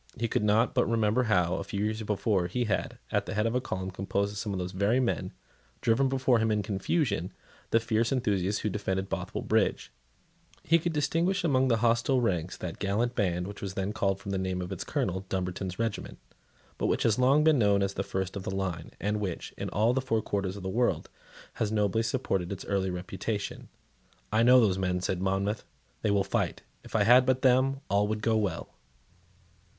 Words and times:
He 0.17 0.27
could 0.27 0.43
not 0.43 0.73
but 0.73 0.89
remember 0.89 1.25
how, 1.25 1.57
a 1.57 1.63
few 1.63 1.83
years 1.85 2.01
before, 2.01 2.47
he 2.47 2.63
had, 2.63 2.97
at 3.11 3.27
the 3.27 3.35
head 3.35 3.45
of 3.45 3.53
a 3.53 3.61
column 3.61 3.91
composed 3.91 4.33
of 4.33 4.39
some 4.39 4.51
of 4.51 4.57
those 4.57 4.71
very 4.71 4.99
men, 4.99 5.31
driven 5.79 6.09
before 6.09 6.39
him 6.39 6.49
in 6.49 6.63
confusion 6.63 7.31
the 7.69 7.79
fierce 7.79 8.11
enthusiasts 8.11 8.61
who 8.61 8.69
defended 8.71 9.09
Bothwell 9.09 9.43
Bridge 9.43 9.91
He 10.63 10.79
could 10.79 10.91
distinguish 10.91 11.43
among 11.43 11.67
the 11.67 11.77
hostile 11.85 12.19
ranks 12.19 12.57
that 12.57 12.79
gallant 12.79 13.13
band 13.13 13.45
which 13.45 13.61
was 13.61 13.75
then 13.75 13.93
called 13.93 14.19
from 14.19 14.31
the 14.31 14.39
name 14.39 14.59
of 14.59 14.71
its 14.71 14.83
Colonel, 14.83 15.19
Dumbarton's 15.29 15.77
regiment, 15.77 16.17
but 16.79 16.87
which 16.87 17.03
has 17.03 17.19
long 17.19 17.43
been 17.43 17.59
known 17.59 17.83
as 17.83 17.93
the 17.93 18.01
first 18.01 18.35
of 18.35 18.41
the 18.41 18.49
line, 18.49 18.89
and 18.99 19.19
which, 19.19 19.53
in 19.55 19.69
all 19.69 19.93
the 19.93 20.01
four 20.01 20.23
quarters 20.23 20.57
of 20.57 20.63
the 20.63 20.67
world, 20.67 21.11
has 21.61 21.71
nobly 21.71 22.01
supported 22.01 22.51
its 22.51 22.65
early 22.65 22.89
reputation. 22.89 23.69
"I 24.31 24.41
know 24.41 24.59
those 24.59 24.79
men," 24.79 24.99
said 25.01 25.21
Monmouth; 25.21 25.63
"they 26.01 26.09
will 26.09 26.23
fight. 26.23 26.63
If 26.83 26.95
I 26.95 27.03
had 27.03 27.23
but 27.23 27.43
them, 27.43 27.81
all 27.87 28.07
would 28.07 28.23
go 28.23 28.35
well." 28.35 28.73